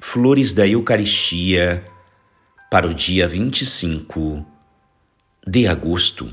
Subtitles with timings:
[0.00, 1.84] flores da Eucaristia
[2.70, 4.46] para o dia 25
[5.46, 6.32] de agosto.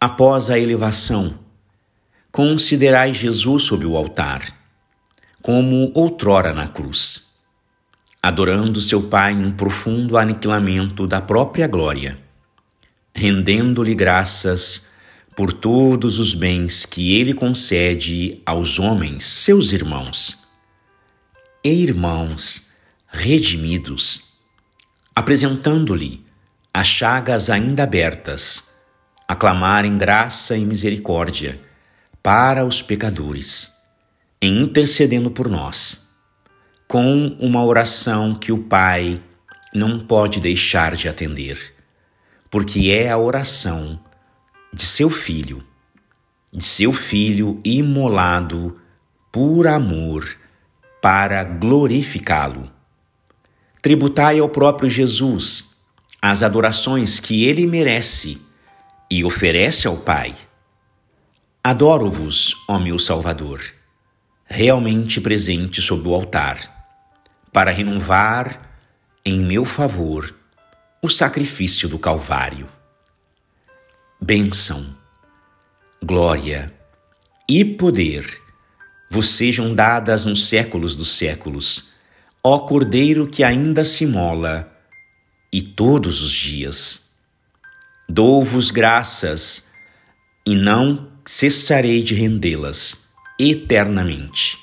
[0.00, 1.38] Após a elevação,
[2.32, 4.42] considerai Jesus sob o altar,
[5.42, 7.34] como outrora na cruz,
[8.22, 12.18] adorando seu Pai em profundo aniquilamento da própria glória,
[13.14, 14.86] rendendo-lhe graças
[15.36, 20.41] por todos os bens que ele concede aos homens, seus irmãos
[21.64, 22.68] e irmãos
[23.06, 24.34] redimidos,
[25.14, 26.24] apresentando-lhe
[26.74, 28.64] as chagas ainda abertas,
[29.28, 31.60] aclamarem graça e misericórdia
[32.22, 33.72] para os pecadores,
[34.40, 36.08] e intercedendo por nós,
[36.88, 39.22] com uma oração que o Pai
[39.72, 41.74] não pode deixar de atender,
[42.50, 44.00] porque é a oração
[44.72, 45.64] de seu filho,
[46.52, 48.80] de seu filho imolado
[49.30, 50.41] por amor
[51.02, 52.70] para glorificá-lo.
[53.82, 55.74] Tributai ao próprio Jesus
[56.22, 58.40] as adorações que ele merece
[59.10, 60.32] e oferece ao Pai.
[61.64, 63.60] Adoro-vos, ó meu Salvador,
[64.46, 66.86] realmente presente sob o altar,
[67.52, 68.70] para renovar
[69.24, 70.32] em meu favor
[71.02, 72.68] o sacrifício do Calvário.
[74.20, 74.96] Bênção,
[76.00, 76.72] glória
[77.48, 78.41] e poder
[79.12, 81.90] vos sejam dadas nos séculos dos séculos,
[82.42, 84.72] ó Cordeiro que ainda se mola,
[85.52, 87.10] e todos os dias.
[88.08, 89.66] Dou-vos graças,
[90.46, 93.06] e não cessarei de rendê-las
[93.38, 94.58] eternamente,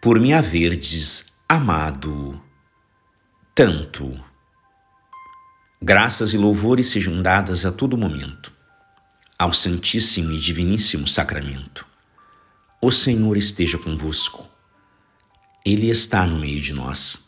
[0.00, 2.40] por me haverdes amado
[3.52, 4.16] tanto.
[5.82, 8.52] Graças e louvores sejam dadas a todo momento
[9.36, 11.95] ao Santíssimo e Diviníssimo Sacramento
[12.86, 14.46] o Senhor esteja convosco.
[15.64, 17.18] Ele está no meio de nós.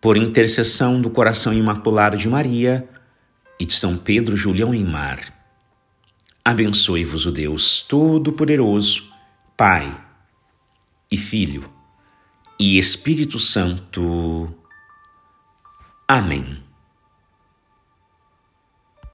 [0.00, 2.88] Por intercessão do coração imaculado de Maria
[3.58, 5.34] e de São Pedro Julião em Mar,
[6.44, 9.12] abençoe-vos o Deus Todo-Poderoso,
[9.56, 10.00] Pai
[11.10, 11.68] e Filho
[12.56, 14.54] e Espírito Santo.
[16.06, 16.62] Amém.